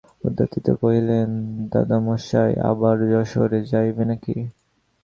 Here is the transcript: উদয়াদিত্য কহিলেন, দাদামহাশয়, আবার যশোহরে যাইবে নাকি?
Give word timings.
উদয়াদিত্য 0.23 0.67
কহিলেন, 0.81 1.29
দাদামহাশয়, 1.71 2.53
আবার 2.69 2.95
যশোহরে 3.11 3.59
যাইবে 3.71 4.03
নাকি? 4.09 4.35